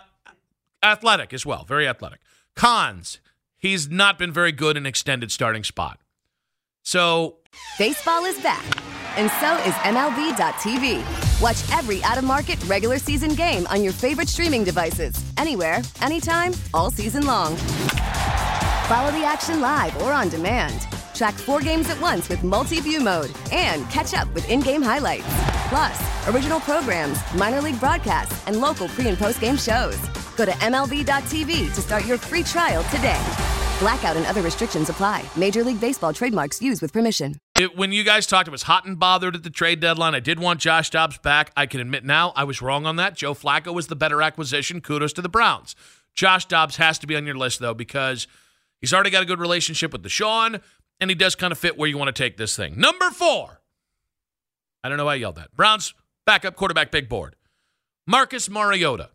athletic 0.85 1.33
as 1.33 1.45
well, 1.47 1.64
very 1.64 1.88
athletic. 1.88 2.21
Cons, 2.55 3.19
he's 3.57 3.88
not 3.88 4.19
been 4.19 4.33
very 4.33 4.53
good 4.53 4.76
in 4.76 4.87
extended 4.87 5.33
starting 5.33 5.64
spot. 5.64 5.99
So, 6.83 7.38
baseball 7.79 8.25
is 8.26 8.38
back, 8.41 8.64
and 9.17 9.31
so 9.41 9.57
is 9.67 9.75
MLB.tv. 9.83 11.41
Watch 11.41 11.79
every 11.79 12.05
out 12.05 12.19
of 12.19 12.25
market 12.25 12.62
regular 12.67 12.99
season 12.99 13.31
game 13.31 13.67
on 13.69 13.83
your 13.83 13.93
favorite 13.93 14.29
streaming 14.29 14.64
devices, 14.64 15.14
anywhere, 15.38 15.81
anytime, 16.03 16.53
all 16.75 16.91
season 16.91 17.26
long. 17.26 17.57
Follow 18.87 19.11
the 19.12 19.25
action 19.25 19.61
live 19.62 19.97
or 20.03 20.12
on 20.12 20.29
demand. 20.29 20.87
Track 21.14 21.35
four 21.35 21.61
games 21.61 21.88
at 21.88 22.00
once 22.00 22.29
with 22.29 22.45
multi 22.45 22.81
view 22.81 23.00
mode 23.00 23.31
and 23.50 23.88
catch 23.88 24.12
up 24.12 24.33
with 24.35 24.49
in 24.50 24.61
game 24.61 24.83
highlights. 24.83 25.25
Plus, 25.69 26.29
original 26.29 26.61
programs, 26.61 27.19
minor 27.35 27.62
league 27.62 27.81
broadcasts, 27.81 28.47
and 28.47 28.61
local 28.61 28.88
pre 28.88 29.09
and 29.09 29.17
post 29.17 29.41
game 29.41 29.57
shows. 29.57 29.99
Go 30.37 30.45
to 30.45 30.53
MLB.tv 30.53 31.75
to 31.75 31.81
start 31.81 32.05
your 32.07 32.19
free 32.19 32.43
trial 32.43 32.83
today. 32.85 33.21
Blackout 33.79 34.17
and 34.17 34.25
other 34.26 34.43
restrictions 34.43 34.88
apply. 34.88 35.25
Major 35.37 35.64
League 35.64 35.81
Baseball 35.81 36.12
trademarks 36.12 36.62
used 36.62 36.81
with 36.81 36.93
permission. 36.93 37.37
It, 37.57 37.76
when 37.76 37.93
you 37.93 38.05
guys 38.05 38.26
talked, 38.26 38.49
it 38.49 38.53
was 38.53 38.62
hot 38.62 38.87
and 38.87 38.99
bothered 38.99 39.35
at 39.35 39.43
the 39.43 39.50
trade 39.50 39.81
deadline. 39.81 40.14
I 40.14 40.21
did 40.21 40.38
want 40.38 40.61
Josh 40.61 40.91
Dobbs 40.91 41.19
back. 41.19 41.50
I 41.57 41.67
can 41.67 41.81
admit 41.81 42.05
now 42.05 42.33
I 42.37 42.45
was 42.45 42.62
wrong 42.62 42.87
on 42.87 42.97
that. 42.97 43.17
Joe 43.17 43.35
Flacco 43.35 43.75
was 43.75 43.88
the 43.88 43.97
better 43.97 44.23
acquisition. 44.23 44.81
Kudos 44.81 45.12
to 45.14 45.23
the 45.23 45.29
Browns. 45.29 45.75
Josh 46.14 46.47
Dobbs 46.47 46.76
has 46.76 46.99
to 47.00 47.07
be 47.07 47.17
on 47.17 47.26
your 47.26 47.35
list, 47.35 47.59
though, 47.59 47.75
because 47.75 48.29
he's 48.81 48.95
already 48.95 49.11
got 49.11 49.23
a 49.23 49.26
good 49.26 49.41
relationship 49.41 49.93
with 49.93 50.03
the 50.03 50.09
Deshaun, 50.09 50.61
and 51.00 51.11
he 51.11 51.14
does 51.17 51.35
kind 51.35 51.50
of 51.53 51.59
fit 51.59 51.76
where 51.76 51.88
you 51.88 51.99
want 51.99 52.14
to 52.14 52.23
take 52.23 52.37
this 52.37 52.55
thing. 52.57 52.79
Number 52.79 53.11
four. 53.11 53.61
I 54.85 54.88
don't 54.88 54.99
know 54.99 55.07
why 55.07 55.12
I 55.12 55.17
yelled 55.17 55.37
that. 55.37 55.53
Browns 55.57 55.95
backup 56.26 56.55
quarterback 56.55 56.91
big 56.91 57.09
board. 57.09 57.35
Marcus 58.07 58.49
Mariota 58.49 59.11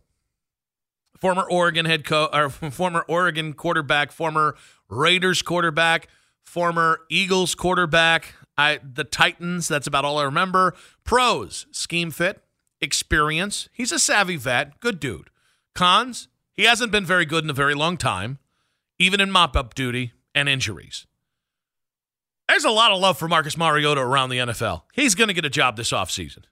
former 1.20 1.44
Oregon 1.48 1.84
head 1.84 2.04
coach 2.04 2.30
or 2.32 2.48
former 2.70 3.04
Oregon 3.08 3.52
quarterback, 3.52 4.12
former 4.12 4.56
Raiders 4.88 5.42
quarterback, 5.42 6.08
former 6.42 7.00
Eagles 7.10 7.54
quarterback. 7.54 8.34
I 8.58 8.80
the 8.82 9.04
Titans. 9.04 9.68
That's 9.68 9.86
about 9.86 10.04
all 10.04 10.18
I 10.18 10.24
remember. 10.24 10.74
Pros: 11.04 11.66
scheme 11.70 12.10
fit, 12.10 12.42
experience. 12.80 13.68
He's 13.72 13.92
a 13.92 13.98
savvy 13.98 14.36
vet, 14.36 14.80
good 14.80 15.00
dude. 15.00 15.30
Cons: 15.74 16.28
he 16.52 16.64
hasn't 16.64 16.92
been 16.92 17.06
very 17.06 17.24
good 17.24 17.44
in 17.44 17.50
a 17.50 17.54
very 17.54 17.74
long 17.74 17.96
time, 17.96 18.38
even 18.98 19.20
in 19.20 19.30
mop-up 19.30 19.74
duty 19.74 20.12
and 20.34 20.48
injuries. 20.48 21.06
There's 22.48 22.64
a 22.64 22.70
lot 22.70 22.90
of 22.90 22.98
love 22.98 23.16
for 23.16 23.28
Marcus 23.28 23.56
Mariota 23.56 24.00
around 24.00 24.30
the 24.30 24.38
NFL. 24.38 24.82
He's 24.92 25.14
going 25.14 25.28
to 25.28 25.34
get 25.34 25.44
a 25.44 25.50
job 25.50 25.76
this 25.76 25.92
offseason. 25.92 26.44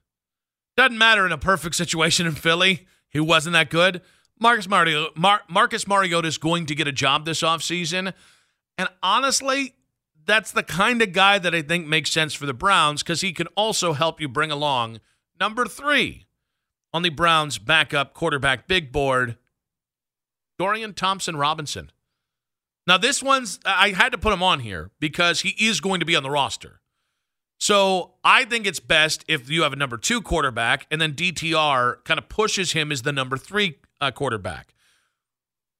Doesn't 0.76 0.96
matter 0.96 1.26
in 1.26 1.32
a 1.32 1.38
perfect 1.38 1.74
situation 1.74 2.24
in 2.24 2.36
Philly. 2.36 2.86
He 3.08 3.18
wasn't 3.18 3.54
that 3.54 3.68
good. 3.68 4.00
Marcus 4.40 4.68
Mariota, 4.68 5.10
Mar- 5.16 5.42
Marcus 5.48 5.86
Mariota 5.86 6.28
is 6.28 6.38
going 6.38 6.66
to 6.66 6.74
get 6.74 6.86
a 6.86 6.92
job 6.92 7.24
this 7.24 7.42
offseason. 7.42 8.12
And 8.76 8.88
honestly, 9.02 9.74
that's 10.24 10.52
the 10.52 10.62
kind 10.62 11.02
of 11.02 11.12
guy 11.12 11.38
that 11.38 11.54
I 11.54 11.62
think 11.62 11.86
makes 11.86 12.10
sense 12.10 12.34
for 12.34 12.46
the 12.46 12.54
Browns 12.54 13.02
because 13.02 13.20
he 13.20 13.32
can 13.32 13.46
also 13.48 13.92
help 13.92 14.20
you 14.20 14.28
bring 14.28 14.50
along 14.50 15.00
number 15.40 15.64
three 15.66 16.26
on 16.92 17.02
the 17.02 17.10
Browns 17.10 17.58
backup 17.58 18.14
quarterback 18.14 18.66
big 18.68 18.92
board, 18.92 19.36
Dorian 20.58 20.94
Thompson 20.94 21.36
Robinson. 21.36 21.90
Now, 22.86 22.96
this 22.96 23.22
one's, 23.22 23.60
I 23.66 23.90
had 23.90 24.12
to 24.12 24.18
put 24.18 24.32
him 24.32 24.42
on 24.42 24.60
here 24.60 24.90
because 24.98 25.42
he 25.42 25.50
is 25.58 25.80
going 25.80 26.00
to 26.00 26.06
be 26.06 26.16
on 26.16 26.22
the 26.22 26.30
roster. 26.30 26.80
So 27.58 28.12
I 28.22 28.44
think 28.44 28.66
it's 28.66 28.80
best 28.80 29.24
if 29.28 29.50
you 29.50 29.62
have 29.62 29.72
a 29.72 29.76
number 29.76 29.96
two 29.96 30.22
quarterback 30.22 30.86
and 30.90 31.00
then 31.00 31.12
DTR 31.12 32.04
kind 32.04 32.18
of 32.18 32.28
pushes 32.28 32.72
him 32.72 32.92
as 32.92 33.02
the 33.02 33.12
number 33.12 33.36
three 33.36 33.78
uh, 34.00 34.12
quarterback. 34.12 34.74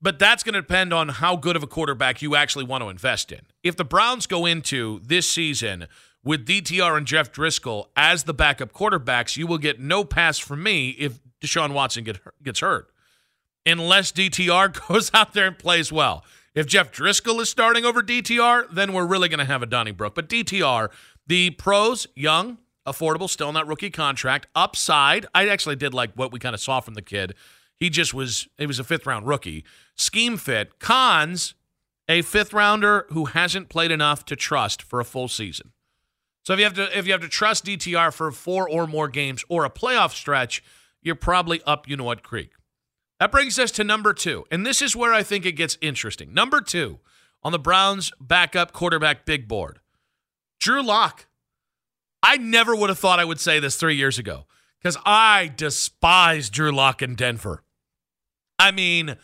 But 0.01 0.19
that's 0.19 0.43
going 0.43 0.55
to 0.55 0.61
depend 0.61 0.93
on 0.93 1.09
how 1.09 1.37
good 1.37 1.57
of 1.57 1.63
a 1.63 1.67
quarterback 1.67 2.23
you 2.23 2.37
actually 2.37 2.65
want 2.65 2.83
to 2.83 2.89
invest 2.89 3.33
in. 3.33 3.41
If 3.63 3.77
the 3.77 3.85
Browns 3.85 4.27
go 4.27 4.47
into 4.47 5.01
this 5.05 5.29
season 5.29 5.87
with 6.23 6.47
DTR 6.47 6.97
and 6.97 7.07
Jeff 7.07 7.33
Driskel 7.33 7.87
as 7.97 8.25
the 8.25 8.35
backup 8.35 8.73
quarterbacks, 8.73 9.37
you 9.37 9.47
will 9.47 9.59
get 9.59 9.81
no 9.81 10.05
pass 10.05 10.39
from 10.39 10.63
me 10.63 10.91
if 10.91 11.19
Deshaun 11.41 11.73
Watson 11.73 12.05
get, 12.05 12.21
gets 12.43 12.61
hurt, 12.61 12.91
unless 13.67 14.13
DTR 14.13 14.87
goes 14.89 15.11
out 15.15 15.33
there 15.33 15.47
and 15.47 15.59
plays 15.59 15.91
well. 15.93 16.25
If 16.55 16.67
Jeff 16.67 16.93
Driskel 16.93 17.41
is 17.41 17.49
starting 17.49 17.85
over 17.85 18.03
DTR, 18.03 18.71
then 18.73 18.93
we're 18.93 19.07
really 19.07 19.29
going 19.29 19.39
to 19.39 19.45
have 19.45 19.63
a 19.63 19.67
Donnybrook. 19.67 20.15
But 20.15 20.29
DTR, 20.29 20.89
the 21.29 21.51
pros, 21.51 22.07
young, 22.15 22.59
affordable, 22.87 23.29
still 23.29 23.53
that 23.53 23.67
rookie 23.67 23.91
contract, 23.91 24.47
upside. 24.55 25.27
I 25.35 25.49
actually 25.49 25.77
did 25.77 25.95
like 25.95 26.13
what 26.15 26.33
we 26.33 26.39
kind 26.39 26.55
of 26.55 26.61
saw 26.61 26.81
from 26.81 26.95
the 26.95 27.03
kid. 27.03 27.35
He 27.77 27.91
just 27.91 28.13
was, 28.13 28.49
he 28.59 28.67
was 28.67 28.79
a 28.79 28.85
fifth 28.85 29.07
round 29.07 29.27
rookie. 29.27 29.65
Scheme 29.95 30.37
fit. 30.37 30.81
Cons, 30.81 31.55
a 32.09 32.23
fifth 32.23 32.53
rounder 32.53 33.07
who 33.11 33.27
hasn't 33.27 33.69
played 33.69 33.91
enough 33.91 34.25
to 34.27 34.37
trust 34.37 34.83
for 34.83 34.99
a 34.99 35.05
full 35.05 35.29
season. 35.29 35.73
So 36.49 36.55
if 36.55 36.61
you 36.61 36.65
have 36.65 36.75
to 36.75 36.99
if 36.99 37.07
you 37.07 37.13
have 37.13 37.21
to 37.21 37.29
trust 37.29 37.67
DTR 37.67 38.11
for 38.11 38.33
four 38.33 38.67
or 38.67 38.87
more 38.87 39.09
games 39.09 39.45
or 39.51 39.67
a 39.67 39.71
playoff 39.71 40.13
stretch, 40.13 40.65
you're 41.03 41.15
probably 41.15 41.61
up 41.67 41.87
you 41.87 41.95
know 41.95 42.05
what 42.05 42.23
creek. 42.23 42.53
That 43.21 43.31
brings 43.31 43.59
us 43.59 43.71
to 43.73 43.85
number 43.85 44.15
two, 44.15 44.47
and 44.51 44.65
this 44.65 44.81
is 44.81 44.97
where 44.97 45.13
I 45.13 45.23
think 45.23 45.45
it 45.45 45.53
gets 45.53 45.77
interesting. 45.83 46.33
Number 46.33 46.63
two 46.63 47.01
on 47.43 47.53
the 47.53 47.59
Browns 47.59 48.13
backup 48.19 48.73
quarterback 48.73 49.27
big 49.27 49.47
board, 49.47 49.81
Drew 50.69 50.83
Lock. 50.83 51.25
I 52.23 52.37
never 52.37 52.77
would 52.77 52.91
have 52.91 52.99
thought 52.99 53.19
I 53.19 53.25
would 53.25 53.41
say 53.41 53.59
this 53.59 53.77
three 53.77 53.97
years 53.97 54.19
ago 54.19 54.45
because 54.79 54.99
I 55.07 55.51
despise 55.57 56.51
Drew 56.51 56.71
Lock 56.71 57.01
in 57.01 57.15
Denver. 57.15 57.63
I 58.59 58.71
mean, 58.71 59.17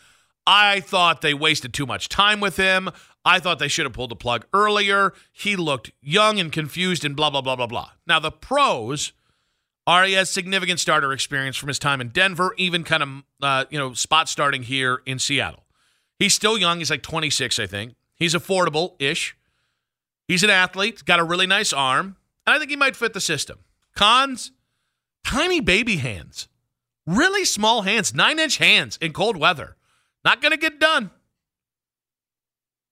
I 0.47 0.79
thought 0.79 1.21
they 1.21 1.35
wasted 1.35 1.71
too 1.71 1.85
much 1.85 2.09
time 2.09 2.39
with 2.39 2.57
him. 2.57 2.89
I 3.23 3.37
thought 3.37 3.59
they 3.59 3.67
should 3.67 3.85
have 3.85 3.93
pulled 3.93 4.09
the 4.09 4.15
plug 4.15 4.47
earlier. 4.53 5.13
He 5.31 5.55
looked 5.55 5.91
young 6.01 6.39
and 6.39 6.51
confused 6.51 7.05
and 7.05 7.15
blah, 7.15 7.29
blah, 7.29 7.41
blah, 7.41 7.55
blah, 7.55 7.67
blah. 7.67 7.91
Now, 8.07 8.19
the 8.19 8.31
pros 8.31 9.13
are 9.85 10.03
he 10.03 10.13
has 10.13 10.31
significant 10.31 10.79
starter 10.79 11.13
experience 11.13 11.57
from 11.57 11.67
his 11.67 11.77
time 11.77 12.01
in 12.01 12.09
Denver, 12.09 12.55
even 12.57 12.83
kind 12.83 13.03
of, 13.03 13.09
uh, 13.43 13.65
you 13.69 13.77
know, 13.77 13.93
spot 13.93 14.29
starting 14.29 14.63
here 14.63 15.03
in 15.05 15.19
Seattle. 15.19 15.67
He's 16.17 16.33
still 16.33 16.57
young. 16.57 16.79
He's 16.79 16.89
like 16.89 17.03
26, 17.03 17.59
I 17.59 17.67
think. 17.67 17.93
He's 18.15 18.33
affordable 18.33 18.95
ish. 18.97 19.37
He's 20.27 20.43
an 20.43 20.49
athlete, 20.49 21.05
got 21.05 21.19
a 21.19 21.23
really 21.23 21.47
nice 21.47 21.71
arm, 21.71 22.17
and 22.45 22.55
I 22.55 22.59
think 22.59 22.71
he 22.71 22.75
might 22.75 22.95
fit 22.95 23.13
the 23.13 23.21
system. 23.21 23.59
Cons, 23.95 24.51
tiny 25.23 25.59
baby 25.59 25.97
hands. 25.97 26.47
Really 27.05 27.45
small 27.45 27.83
hands, 27.83 28.13
nine 28.13 28.39
inch 28.39 28.57
hands 28.57 28.97
in 28.97 29.13
cold 29.13 29.37
weather. 29.37 29.75
Not 30.23 30.41
going 30.41 30.51
to 30.51 30.57
get 30.57 30.79
done. 30.79 31.11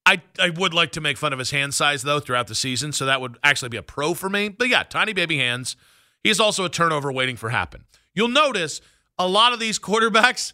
I, 0.05 0.21
I 0.39 0.49
would 0.49 0.73
like 0.73 0.91
to 0.91 1.01
make 1.01 1.17
fun 1.17 1.33
of 1.33 1.39
his 1.39 1.51
hand 1.51 1.73
size, 1.73 2.03
though, 2.03 2.19
throughout 2.19 2.47
the 2.47 2.55
season. 2.55 2.91
So 2.91 3.05
that 3.05 3.21
would 3.21 3.37
actually 3.43 3.69
be 3.69 3.77
a 3.77 3.83
pro 3.83 4.13
for 4.13 4.29
me. 4.29 4.49
But 4.49 4.67
yeah, 4.69 4.83
tiny 4.83 5.13
baby 5.13 5.37
hands. 5.37 5.75
He's 6.23 6.39
also 6.39 6.65
a 6.65 6.69
turnover 6.69 7.11
waiting 7.11 7.37
for 7.37 7.49
happen. 7.49 7.85
You'll 8.13 8.27
notice 8.27 8.81
a 9.17 9.27
lot 9.27 9.53
of 9.53 9.59
these 9.59 9.79
quarterbacks, 9.79 10.53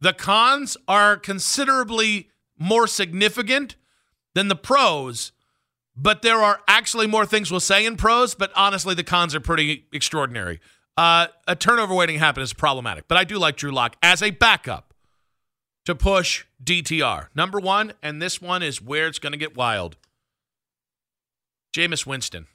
the 0.00 0.12
cons 0.12 0.76
are 0.86 1.16
considerably 1.16 2.30
more 2.58 2.86
significant 2.86 3.76
than 4.34 4.48
the 4.48 4.56
pros, 4.56 5.32
but 5.96 6.22
there 6.22 6.42
are 6.42 6.60
actually 6.66 7.06
more 7.06 7.26
things 7.26 7.50
we'll 7.50 7.60
say 7.60 7.86
in 7.86 7.96
pros, 7.96 8.34
but 8.34 8.52
honestly, 8.56 8.94
the 8.94 9.04
cons 9.04 9.34
are 9.34 9.40
pretty 9.40 9.86
extraordinary. 9.92 10.60
Uh, 10.96 11.28
a 11.46 11.56
turnover 11.56 11.94
waiting 11.94 12.18
happen 12.18 12.42
is 12.42 12.52
problematic, 12.52 13.08
but 13.08 13.18
I 13.18 13.24
do 13.24 13.38
like 13.38 13.56
Drew 13.56 13.72
Lock 13.72 13.96
as 14.02 14.22
a 14.22 14.30
backup 14.30 14.94
to 15.84 15.94
push 15.94 16.44
DTR. 16.62 17.28
Number 17.34 17.58
one, 17.60 17.92
and 18.02 18.20
this 18.20 18.40
one 18.40 18.62
is 18.62 18.80
where 18.80 19.06
it's 19.06 19.18
going 19.18 19.32
to 19.32 19.38
get 19.38 19.56
wild. 19.56 19.96
Jameis 21.74 22.06
Winston. 22.06 22.46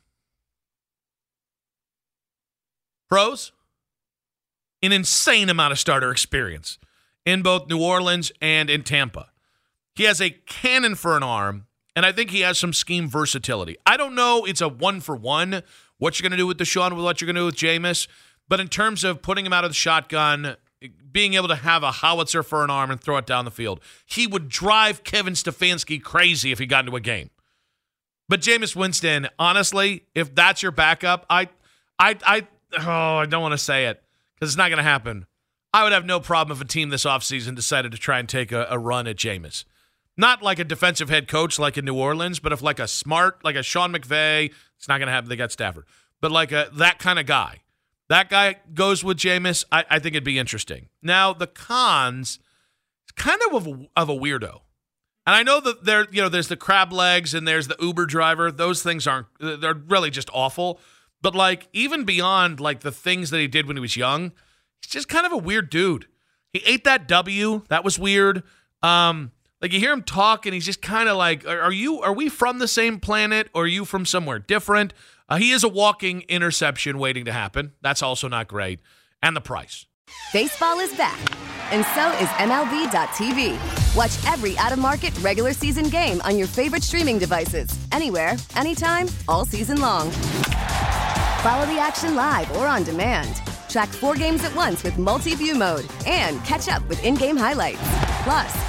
Pros, 3.10 3.52
an 4.82 4.92
insane 4.92 5.50
amount 5.50 5.72
of 5.72 5.80
starter 5.80 6.12
experience 6.12 6.78
in 7.26 7.42
both 7.42 7.68
New 7.68 7.82
Orleans 7.82 8.32
and 8.42 8.70
in 8.70 8.84
Tampa. 8.84 9.32
He 9.96 10.04
has 10.04 10.22
a 10.22 10.30
cannon 10.30 10.96
for 10.96 11.18
an 11.18 11.24
arm, 11.24 11.66
and 12.00 12.06
I 12.06 12.14
think 12.14 12.30
he 12.30 12.40
has 12.40 12.58
some 12.58 12.72
scheme 12.72 13.10
versatility. 13.10 13.76
I 13.86 13.98
don't 13.98 14.16
know 14.16 14.46
it's 14.46 14.62
a 14.62 14.70
one 14.70 15.02
for 15.02 15.18
one 15.18 15.64
what 15.98 16.18
you're 16.18 16.24
going 16.24 16.32
to 16.32 16.42
do 16.42 16.48
with 16.48 16.58
Deshaun, 16.58 16.96
what 16.96 17.20
you're 17.20 17.26
going 17.26 17.36
to 17.36 17.42
do 17.42 17.46
with 17.48 17.58
Jameis. 17.58 18.08
But 18.48 18.62
in 18.62 18.70
terms 18.70 19.04
of 19.04 19.22
putting 19.22 19.46
him 19.46 19.52
out 19.52 19.66
of 19.66 19.72
the 19.72 19.76
shotgun, 19.76 20.56
being 21.12 21.34
able 21.34 21.50
to 21.50 21.56
have 21.56 21.84
a 21.84 21.92
howitzer 21.92 22.42
for 22.42 22.64
an 22.64 22.70
arm 22.70 22.90
and 22.90 23.02
throw 23.02 23.18
it 23.18 23.26
down 23.26 23.44
the 23.44 23.52
field, 23.52 23.82
he 24.06 24.28
would 24.28 24.48
drive 24.48 25.04
Kevin 25.04 25.34
Stefanski 25.34 26.02
crazy 26.02 26.54
if 26.54 26.60
he 26.60 26.66
got 26.66 26.86
into 26.86 26.96
a 26.96 27.02
game. 27.02 27.32
But 28.30 28.40
Jameis 28.40 28.78
Winston, 28.78 29.28
honestly, 29.38 30.06
if 30.16 30.34
that's 30.34 30.64
your 30.64 30.72
backup, 30.72 31.26
I, 31.30 31.50
I, 32.00 32.16
I, 32.24 32.48
oh, 32.80 33.18
I 33.18 33.26
don't 33.26 33.42
want 33.42 33.52
to 33.52 33.58
say 33.58 33.88
it 33.88 34.02
because 34.36 34.52
it's 34.52 34.58
not 34.58 34.70
going 34.70 34.78
to 34.78 34.84
happen. 34.84 35.26
I 35.74 35.84
would 35.84 35.92
have 35.92 36.06
no 36.06 36.22
problem 36.22 36.56
if 36.56 36.64
a 36.64 36.66
team 36.66 36.92
this 36.92 37.04
offseason 37.04 37.56
decided 37.56 37.92
to 37.92 37.98
try 37.98 38.20
and 38.20 38.30
take 38.30 38.54
a, 38.54 38.68
a 38.70 38.80
run 38.80 39.06
at 39.06 39.18
Jameis. 39.18 39.66
Not 40.20 40.44
like 40.44 40.60
a 40.60 40.64
defensive 40.64 41.10
head 41.10 41.28
coach 41.28 41.58
like 41.58 41.78
in 41.78 41.86
New 41.86 41.96
Orleans, 41.96 42.40
but 42.40 42.52
if 42.52 42.62
like 42.62 42.78
a 42.78 42.88
smart, 42.88 43.44
like 43.44 43.56
a 43.56 43.64
Sean 43.64 43.92
McVay, 43.94 44.54
it's 44.78 44.88
not 44.88 45.00
going 45.00 45.08
to 45.08 45.14
happen. 45.14 45.30
They 45.30 45.36
got 45.36 45.52
Stafford, 45.52 45.86
but 46.22 46.32
like 46.32 46.52
a 46.52 46.70
that 46.74 47.00
kind 47.00 47.18
of 47.18 47.26
guy 47.26 47.62
that 48.10 48.30
guy 48.30 48.56
goes 48.74 49.04
with 49.04 49.18
Jameis, 49.18 49.64
I, 49.72 49.86
I 49.90 50.00
think 50.00 50.16
it'd 50.16 50.24
be 50.24 50.40
interesting. 50.40 50.90
Now, 51.02 51.32
the 51.32 51.48
cons, 51.48 52.40
kind 53.16 53.40
of 53.48 53.54
of 53.54 53.68
a, 53.68 53.88
of 53.96 54.10
a 54.10 54.14
weirdo. 54.14 54.62
And 55.28 55.36
I 55.36 55.44
know 55.44 55.60
that 55.60 55.86
there, 55.86 56.08
you 56.12 56.22
know, 56.22 56.30
there's 56.30 56.48
the 56.48 56.58
crab 56.58 56.92
legs 56.92 57.36
and 57.36 57.48
there's 57.48 57.68
the 57.68 57.78
Uber 57.80 58.08
driver. 58.08 58.52
Those 58.52 58.82
things 58.82 59.06
aren't, 59.06 59.28
they're 59.40 59.76
really 59.76 60.10
just 60.10 60.30
awful. 60.34 60.80
But 61.22 61.36
like 61.36 61.68
even 61.72 62.04
beyond 62.04 62.60
like 62.60 62.80
the 62.80 62.92
things 62.92 63.30
that 63.30 63.38
he 63.38 63.48
did 63.48 63.68
when 63.68 63.78
he 63.78 63.82
was 63.82 63.96
young, 63.96 64.32
he's 64.82 64.92
just 64.92 65.08
kind 65.08 65.28
of 65.28 65.32
a 65.32 65.38
weird 65.38 65.70
dude. 65.70 66.08
He 66.52 66.64
ate 66.66 66.84
that 66.86 67.08
W. 67.08 67.62
That 67.70 67.84
was 67.84 68.00
weird. 68.00 68.42
Um, 68.82 69.34
like 69.62 69.74
you 69.74 69.80
hear 69.80 69.92
him 69.92 70.04
talk, 70.04 70.46
and 70.46 70.54
he's 70.54 70.66
just 70.66 70.82
kind 70.82 71.10
of 71.10 71.18
like, 71.18 71.46
"Are 71.48 71.72
you? 71.72 72.00
Are 72.02 72.14
we 72.14 72.30
from 72.30 72.60
the 72.60 72.68
same 72.68 73.00
planet, 73.00 73.50
or 73.54 73.64
are 73.64 73.68
you 73.68 73.86
from 73.86 74.06
somewhere 74.06 74.40
different?" 74.40 74.94
Uh, 75.28 75.38
he 75.38 75.52
is 75.52 75.64
a 75.64 75.70
walking 75.70 76.22
interception 76.28 76.98
waiting 76.98 77.26
to 77.26 77.32
happen. 77.32 77.74
That's 77.82 78.02
also 78.02 78.28
not 78.28 78.48
great. 78.48 78.80
And 79.22 79.36
the 79.36 79.42
price. 79.42 79.86
Baseball 80.34 80.80
is 80.80 80.94
back, 80.96 81.20
and 81.72 81.86
so 81.94 82.12
is 82.14 82.30
MLB.tv. 82.40 83.58
Watch 83.96 84.18
every 84.32 84.58
out 84.58 84.72
of 84.72 84.80
market 84.80 85.18
regular 85.20 85.54
season 85.54 85.90
game 85.90 86.22
on 86.22 86.38
your 86.38 86.48
favorite 86.48 86.84
streaming 86.84 87.20
devices, 87.20 87.70
anywhere, 87.92 88.36
anytime, 88.56 89.08
all 89.28 89.46
season 89.46 89.80
long. 89.80 90.10
Follow 91.42 91.66
the 91.68 91.80
action 91.80 92.16
live 92.16 92.52
or 92.58 92.66
on 92.68 92.84
demand. 92.84 93.42
Track 93.70 93.90
four 93.90 94.16
games 94.16 94.44
at 94.44 94.56
once 94.56 94.84
with 94.84 94.98
multi 94.98 95.36
view 95.36 95.56
mode 95.56 95.86
and 96.06 96.44
catch 96.44 96.68
up 96.68 96.88
with 96.90 97.04
in 97.04 97.14
game 97.16 97.38
highlights. 97.38 97.80
Plus, 98.24 98.69